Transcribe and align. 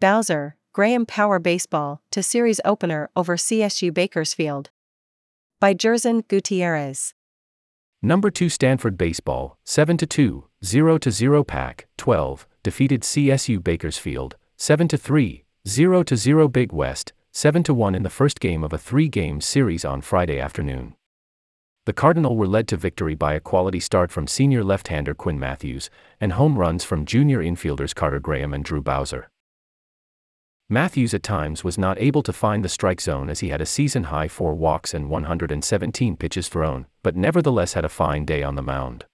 Bowser, 0.00 0.56
Graham 0.72 1.04
Power 1.04 1.38
Baseball 1.38 2.00
to 2.10 2.22
series 2.22 2.58
opener 2.64 3.10
over 3.14 3.36
CSU 3.36 3.92
Bakersfield. 3.92 4.70
By 5.60 5.74
Jerson 5.74 6.22
Gutierrez. 6.26 7.12
Number 8.00 8.30
2 8.30 8.48
Stanford 8.48 8.96
Baseball, 8.96 9.58
7 9.64 9.98
2, 9.98 10.44
0 10.64 10.98
0 11.06 11.44
Pac 11.44 11.86
12, 11.98 12.48
defeated 12.62 13.02
CSU 13.02 13.62
Bakersfield, 13.62 14.36
7 14.56 14.88
3, 14.88 15.44
0 15.68 16.04
0 16.14 16.48
Big 16.48 16.72
West, 16.72 17.12
7 17.32 17.62
1 17.62 17.94
in 17.94 18.02
the 18.02 18.08
first 18.08 18.40
game 18.40 18.64
of 18.64 18.72
a 18.72 18.78
three 18.78 19.08
game 19.08 19.42
series 19.42 19.84
on 19.84 20.00
Friday 20.00 20.40
afternoon. 20.40 20.94
The 21.84 21.92
Cardinal 21.92 22.38
were 22.38 22.46
led 22.46 22.68
to 22.68 22.78
victory 22.78 23.14
by 23.14 23.34
a 23.34 23.40
quality 23.40 23.80
start 23.80 24.10
from 24.10 24.26
senior 24.26 24.64
left 24.64 24.88
hander 24.88 25.12
Quinn 25.12 25.38
Matthews 25.38 25.90
and 26.18 26.32
home 26.32 26.58
runs 26.58 26.84
from 26.84 27.04
junior 27.04 27.40
infielders 27.40 27.94
Carter 27.94 28.18
Graham 28.18 28.54
and 28.54 28.64
Drew 28.64 28.80
Bowser. 28.80 29.28
Matthews 30.72 31.14
at 31.14 31.24
times 31.24 31.64
was 31.64 31.76
not 31.76 31.98
able 31.98 32.22
to 32.22 32.32
find 32.32 32.64
the 32.64 32.68
strike 32.68 33.00
zone 33.00 33.28
as 33.28 33.40
he 33.40 33.48
had 33.48 33.60
a 33.60 33.66
season 33.66 34.04
high 34.04 34.28
four 34.28 34.54
walks 34.54 34.94
and 34.94 35.10
117 35.10 36.16
pitches 36.16 36.48
thrown, 36.48 36.86
but 37.02 37.16
nevertheless 37.16 37.72
had 37.72 37.84
a 37.84 37.88
fine 37.88 38.24
day 38.24 38.44
on 38.44 38.54
the 38.54 38.62
mound. 38.62 39.04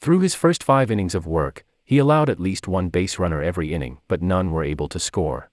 Through 0.00 0.20
his 0.20 0.34
first 0.34 0.64
five 0.64 0.90
innings 0.90 1.14
of 1.14 1.26
work, 1.26 1.66
he 1.84 1.98
allowed 1.98 2.30
at 2.30 2.40
least 2.40 2.66
one 2.66 2.88
base 2.88 3.18
runner 3.18 3.42
every 3.42 3.74
inning, 3.74 3.98
but 4.08 4.22
none 4.22 4.50
were 4.50 4.64
able 4.64 4.88
to 4.88 4.98
score. 4.98 5.50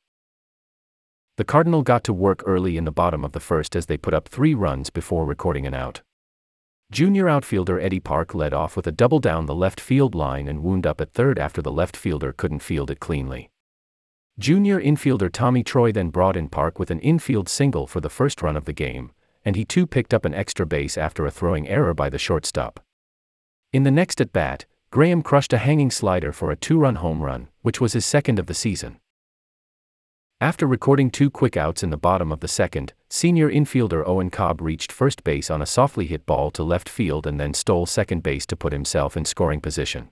The 1.35 1.43
Cardinal 1.43 1.84
got 1.84 2.05
to 2.05 2.13
work 2.13 2.41
early 2.45 2.77
in 2.77 2.85
the 2.85 2.90
bottom 2.90 3.26
of 3.26 3.34
the 3.34 3.41
first 3.41 3.76
as 3.76 3.88
they 3.88 3.98
put 3.98 4.13
up 4.13 4.29
three 4.29 4.54
runs 4.54 4.90
before 4.90 5.26
recording 5.26 5.67
an 5.67 5.73
out. 5.73 6.01
Junior 6.93 7.27
outfielder 7.27 7.77
Eddie 7.77 7.99
Park 7.99 8.34
led 8.34 8.54
off 8.54 8.77
with 8.77 8.88
a 8.88 8.91
double 8.93 9.20
down 9.20 9.48
the 9.48 9.54
left 9.54 9.81
field 9.81 10.15
line 10.15 10.48
and 10.48 10.63
wound 10.63 10.88
up 10.88 11.01
at 11.01 11.12
third 11.12 11.38
after 11.38 11.62
the 11.62 11.73
left 11.73 11.98
fielder 11.98 12.31
couldn't 12.31 12.59
field 12.59 12.90
it 12.90 13.01
cleanly. 13.01 13.49
Junior 14.39 14.79
infielder 14.79 15.29
Tommy 15.29 15.63
Troy 15.63 15.91
then 15.91 16.11
brought 16.11 16.38
in 16.38 16.48
Park 16.48 16.79
with 16.79 16.89
an 16.91 16.99
infield 17.02 17.49
single 17.49 17.85
for 17.85 17.99
the 17.99 18.09
first 18.09 18.41
run 18.41 18.55
of 18.55 18.63
the 18.63 18.71
game, 18.71 19.12
and 19.43 19.57
he 19.57 19.65
too 19.65 19.85
picked 19.85 20.13
up 20.13 20.23
an 20.23 20.34
extra 20.34 20.65
base 20.65 20.98
after 20.98 21.26
a 21.26 21.32
throwing 21.32 21.68
error 21.68 21.93
by 21.93 22.09
the 22.09 22.18
shortstop. 22.18 22.79
In 23.73 23.84
the 23.84 23.91
next 23.91 24.21
at 24.21 24.32
bat, 24.32 24.65
Graham 24.91 25.23
crushed 25.23 25.51
a 25.51 25.57
hanging 25.57 25.91
slider 25.91 26.32
for 26.32 26.51
a 26.51 26.55
two 26.55 26.79
run 26.79 26.95
home 26.95 27.21
run, 27.21 27.49
which 27.63 27.82
was 27.82 27.91
his 27.91 28.05
second 28.05 28.40
of 28.40 28.45
the 28.45 28.54
season. 28.54 29.01
After 30.40 30.65
recording 30.65 31.12
two 31.12 31.29
quick 31.29 31.57
outs 31.57 31.84
in 31.84 31.90
the 31.90 31.98
bottom 31.98 32.32
of 32.32 32.40
the 32.40 32.48
second, 32.48 32.93
senior 33.10 33.51
infielder 33.51 34.07
Owen 34.07 34.29
Cobb 34.29 34.62
reached 34.62 34.93
first 34.93 35.26
base 35.26 35.51
on 35.51 35.62
a 35.62 35.65
softly 35.65 36.05
hit 36.07 36.26
ball 36.26 36.49
to 36.51 36.63
left 36.63 36.87
field 36.87 37.27
and 37.27 37.41
then 37.41 37.54
stole 37.54 37.85
second 37.85 38.23
base 38.23 38.45
to 38.45 38.55
put 38.55 38.71
himself 38.71 39.17
in 39.17 39.26
scoring 39.26 39.60
position. 39.60 40.12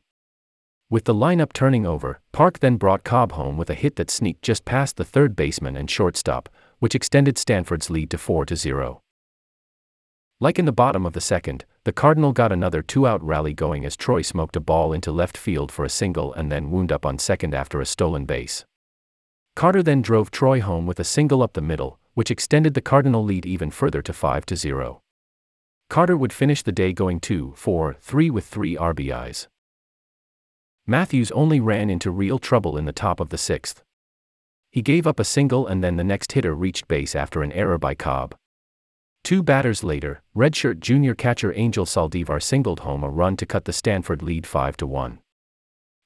With 0.89 1.03
the 1.03 1.13
lineup 1.13 1.51
turning 1.51 1.85
over, 1.85 2.21
Park 2.31 2.59
then 2.59 2.77
brought 2.77 3.03
Cobb 3.03 3.33
home 3.33 3.57
with 3.57 3.69
a 3.69 3.73
hit 3.73 3.97
that 3.97 4.09
sneaked 4.09 4.41
just 4.41 4.63
past 4.63 4.95
the 4.95 5.03
third 5.03 5.35
baseman 5.35 5.75
and 5.75 5.91
shortstop, 5.91 6.47
which 6.79 6.95
extended 6.95 7.37
Stanford's 7.37 7.89
lead 7.89 8.09
to 8.11 8.17
4 8.17 8.45
0. 8.55 9.01
Like 10.39 10.57
in 10.57 10.63
the 10.63 10.71
bottom 10.71 11.05
of 11.05 11.11
the 11.11 11.19
second, 11.19 11.65
the 11.83 11.91
Cardinal 11.91 12.31
got 12.31 12.53
another 12.53 12.81
two 12.81 13.05
out 13.05 13.21
rally 13.21 13.53
going 13.53 13.83
as 13.83 13.97
Troy 13.97 14.21
smoked 14.21 14.55
a 14.55 14.61
ball 14.61 14.93
into 14.93 15.11
left 15.11 15.35
field 15.35 15.73
for 15.73 15.83
a 15.83 15.89
single 15.89 16.31
and 16.31 16.49
then 16.49 16.71
wound 16.71 16.93
up 16.93 17.05
on 17.05 17.19
second 17.19 17.53
after 17.53 17.81
a 17.81 17.85
stolen 17.85 18.23
base. 18.23 18.63
Carter 19.57 19.83
then 19.83 20.01
drove 20.01 20.31
Troy 20.31 20.61
home 20.61 20.85
with 20.85 21.01
a 21.01 21.03
single 21.03 21.43
up 21.43 21.51
the 21.51 21.61
middle, 21.61 21.99
which 22.13 22.31
extended 22.31 22.75
the 22.75 22.81
Cardinal 22.81 23.25
lead 23.25 23.45
even 23.45 23.71
further 23.71 24.01
to 24.01 24.13
5 24.13 24.45
0. 24.53 25.01
Carter 25.89 26.15
would 26.15 26.31
finish 26.31 26.63
the 26.63 26.71
day 26.71 26.93
going 26.93 27.19
2 27.19 27.55
4 27.57 27.97
3 27.99 28.29
with 28.29 28.45
three 28.45 28.77
RBIs. 28.77 29.47
Matthews 30.89 31.31
only 31.31 31.59
ran 31.59 31.89
into 31.89 32.09
real 32.09 32.39
trouble 32.39 32.77
in 32.77 32.85
the 32.85 32.93
top 32.93 33.19
of 33.19 33.27
the 33.27 33.37
sixth. 33.37 33.83
He 34.71 34.81
gave 34.81 35.05
up 35.05 35.19
a 35.19 35.25
single 35.25 35.67
and 35.67 35.83
then 35.83 35.97
the 35.97 36.03
next 36.03 36.31
hitter 36.31 36.55
reached 36.55 36.87
base 36.87 37.13
after 37.13 37.43
an 37.43 37.51
error 37.51 37.77
by 37.77 37.93
Cobb. 37.93 38.35
Two 39.21 39.43
batters 39.43 39.83
later, 39.83 40.21
redshirt 40.33 40.79
junior 40.79 41.13
catcher 41.13 41.51
Angel 41.57 41.85
Saldivar 41.85 42.41
singled 42.41 42.79
home 42.79 43.03
a 43.03 43.09
run 43.09 43.35
to 43.35 43.45
cut 43.45 43.65
the 43.65 43.73
Stanford 43.73 44.21
lead 44.21 44.47
5 44.47 44.77
to 44.77 44.87
1. 44.87 45.19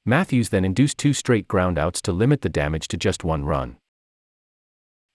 Matthews 0.04 0.50
then 0.50 0.66
induced 0.66 0.98
two 0.98 1.14
straight 1.14 1.48
groundouts 1.48 2.02
to 2.02 2.12
limit 2.12 2.42
the 2.42 2.50
damage 2.50 2.88
to 2.88 2.98
just 2.98 3.24
one 3.24 3.46
run. 3.46 3.78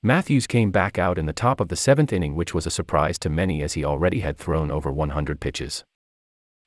Matthews 0.00 0.46
came 0.46 0.70
back 0.70 0.96
out 0.96 1.18
in 1.18 1.26
the 1.26 1.32
top 1.32 1.58
of 1.58 1.66
the 1.66 1.74
seventh 1.74 2.12
inning, 2.12 2.36
which 2.36 2.54
was 2.54 2.68
a 2.68 2.70
surprise 2.70 3.18
to 3.18 3.28
many 3.28 3.64
as 3.64 3.72
he 3.72 3.84
already 3.84 4.20
had 4.20 4.36
thrown 4.36 4.70
over 4.70 4.92
100 4.92 5.40
pitches. 5.40 5.84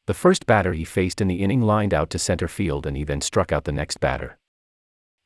The 0.09 0.15
first 0.15 0.47
batter 0.47 0.73
he 0.73 0.85
faced 0.85 1.21
in 1.21 1.27
the 1.27 1.43
inning 1.43 1.61
lined 1.61 1.93
out 1.93 2.09
to 2.09 2.17
center 2.17 2.47
field 2.47 2.87
and 2.87 2.97
he 2.97 3.03
then 3.03 3.21
struck 3.21 3.51
out 3.51 3.65
the 3.65 3.71
next 3.71 3.99
batter. 3.99 4.39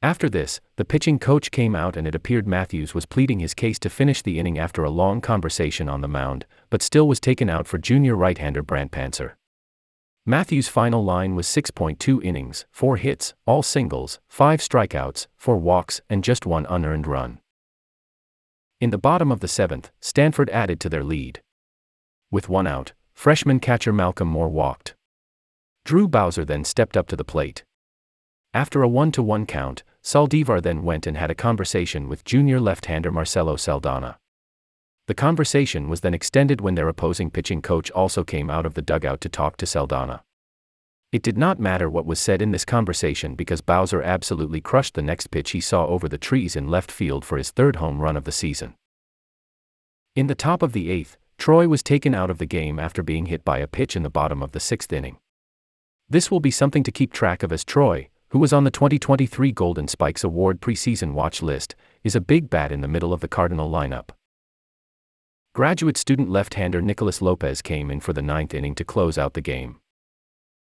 After 0.02 0.30
this, 0.30 0.60
the 0.76 0.84
pitching 0.84 1.20
coach 1.20 1.52
came 1.52 1.74
out 1.74 1.96
and 1.96 2.06
it 2.06 2.16
appeared 2.16 2.46
Matthews 2.46 2.94
was 2.94 3.06
pleading 3.06 3.40
his 3.40 3.54
case 3.54 3.80
to 3.80 3.90
finish 3.90 4.22
the 4.22 4.40
inning 4.40 4.60
after 4.60 4.84
a 4.84 4.90
long 4.90 5.22
conversation 5.22 5.88
on 5.88 6.02
the 6.02 6.10
mound, 6.10 6.46
but 6.70 6.82
still 6.82 7.08
was 7.08 7.22
taken 7.22 7.50
out 7.50 7.66
for 7.66 7.78
junior 7.78 8.18
right-hander 8.18 8.62
Brandt 8.62 8.92
Pancer. 8.92 9.38
Matthews' 10.26 10.68
final 10.68 11.02
line 11.02 11.34
was 11.34 11.48
6.2 11.48 12.22
innings, 12.22 12.66
4 12.70 12.98
hits, 12.98 13.34
all 13.46 13.64
singles, 13.64 14.20
5 14.28 14.60
strikeouts, 14.60 15.28
4 15.38 15.56
walks, 15.60 16.02
and 16.10 16.26
just 16.26 16.46
one 16.46 16.66
unearned 16.70 17.08
run. 17.08 17.40
In 18.82 18.90
the 18.90 18.98
bottom 18.98 19.32
of 19.32 19.40
the 19.40 19.48
seventh, 19.48 19.92
Stanford 20.02 20.50
added 20.50 20.82
to 20.82 20.90
their 20.90 21.06
lead. 21.06 21.42
With 22.30 22.50
one 22.50 22.68
out, 22.68 22.92
freshman 23.14 23.60
catcher 23.60 23.94
Malcolm 23.94 24.28
Moore 24.28 24.50
walked. 24.50 24.96
Drew 25.86 26.08
Bowser 26.08 26.46
then 26.46 26.64
stepped 26.64 26.98
up 26.98 27.08
to 27.08 27.16
the 27.16 27.24
plate. 27.24 27.64
After 28.54 28.84
a 28.84 28.88
1 28.88 29.12
to 29.14 29.24
1 29.24 29.46
count, 29.46 29.84
Saldivar 30.04 30.62
then 30.62 30.84
went 30.84 31.08
and 31.08 31.18
had 31.18 31.32
a 31.32 31.36
conversation 31.36 32.08
with 32.10 32.26
junior 32.26 32.60
left 32.60 32.86
hander 32.88 33.12
Marcelo 33.12 33.56
Saldana. 33.56 34.20
The 35.08 35.14
conversation 35.14 35.90
was 35.90 36.02
then 36.02 36.14
extended 36.14 36.62
when 36.62 36.76
their 36.76 36.88
opposing 36.88 37.30
pitching 37.30 37.62
coach 37.62 37.92
also 37.92 38.24
came 38.24 38.50
out 38.50 38.66
of 38.66 38.74
the 38.74 38.82
dugout 38.82 39.22
to 39.22 39.30
talk 39.30 39.58
to 39.58 39.66
Saldana. 39.66 40.24
It 41.12 41.22
did 41.22 41.38
not 41.38 41.60
matter 41.60 41.90
what 41.90 42.06
was 42.06 42.20
said 42.20 42.42
in 42.42 42.52
this 42.52 42.66
conversation 42.66 43.36
because 43.36 43.62
Bowser 43.62 44.02
absolutely 44.02 44.62
crushed 44.62 44.96
the 44.96 45.02
next 45.02 45.28
pitch 45.28 45.52
he 45.52 45.62
saw 45.62 45.86
over 45.86 46.08
the 46.10 46.18
trees 46.18 46.56
in 46.56 46.70
left 46.70 46.92
field 46.92 47.26
for 47.26 47.38
his 47.38 47.52
third 47.52 47.76
home 47.76 48.00
run 48.02 48.18
of 48.18 48.24
the 48.24 48.32
season. 48.32 48.76
In 50.16 50.28
the 50.28 50.36
top 50.36 50.62
of 50.62 50.74
the 50.74 50.90
eighth, 50.90 51.18
Troy 51.44 51.68
was 51.68 51.84
taken 51.84 52.16
out 52.16 52.30
of 52.30 52.38
the 52.38 52.46
game 52.46 52.80
after 52.80 53.04
being 53.04 53.26
hit 53.26 53.44
by 53.44 53.58
a 53.58 53.68
pitch 53.68 53.98
in 53.98 54.04
the 54.04 54.10
bottom 54.10 54.42
of 54.42 54.54
the 54.54 54.62
sixth 54.62 54.94
inning. 54.94 55.18
This 56.08 56.32
will 56.32 56.40
be 56.40 56.50
something 56.50 56.84
to 56.84 56.90
keep 56.90 57.12
track 57.12 57.44
of 57.44 57.52
as 57.52 57.66
Troy, 57.66 58.08
who 58.30 58.40
was 58.40 58.54
on 58.54 58.64
the 58.64 58.72
2023 58.72 59.52
Golden 59.52 59.90
Spikes 59.90 60.24
Award 60.24 60.62
preseason 60.62 61.12
watch 61.12 61.42
list, 61.42 61.76
is 62.02 62.16
a 62.16 62.22
big 62.22 62.50
bat 62.50 62.72
in 62.72 62.80
the 62.80 62.88
middle 62.88 63.12
of 63.12 63.20
the 63.20 63.28
Cardinal 63.28 63.70
lineup. 63.70 64.12
Graduate 65.54 65.98
student 65.98 66.30
left-hander 66.30 66.82
Nicholas 66.82 67.22
Lopez 67.22 67.62
came 67.62 67.92
in 67.92 68.00
for 68.00 68.14
the 68.14 68.22
ninth 68.22 68.54
inning 68.54 68.76
to 68.76 68.86
close 68.86 69.18
out 69.18 69.34
the 69.34 69.42
game. 69.42 69.82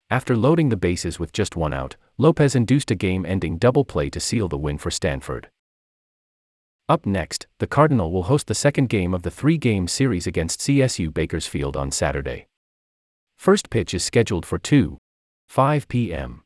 After 0.09 0.35
loading 0.35 0.67
the 0.67 0.75
bases 0.75 1.17
with 1.17 1.31
just 1.31 1.55
one 1.55 1.73
out, 1.73 1.95
Lopez 2.17 2.55
induced 2.55 2.91
a 2.91 2.95
game-ending 2.95 3.57
double 3.57 3.85
play 3.85 4.09
to 4.09 4.19
seal 4.19 4.49
the 4.49 4.57
win 4.57 4.77
for 4.77 4.91
Stanford. 4.91 5.49
Up 6.89 7.05
next, 7.05 7.47
the 7.59 7.67
Cardinal 7.67 8.11
will 8.11 8.23
host 8.23 8.47
the 8.47 8.53
second 8.53 8.89
game 8.89 9.13
of 9.13 9.23
the 9.23 9.31
three 9.31 9.57
game 9.57 9.87
series 9.87 10.27
against 10.27 10.59
CSU 10.59 11.13
Bakersfield 11.13 11.77
on 11.77 11.91
Saturday. 11.91 12.47
First 13.37 13.69
pitch 13.69 13.93
is 13.93 14.03
scheduled 14.03 14.45
for 14.45 14.59
2 14.59 14.97
5 15.47 15.87
p.m. 15.87 16.42